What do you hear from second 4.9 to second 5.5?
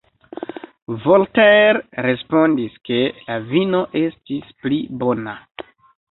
bona.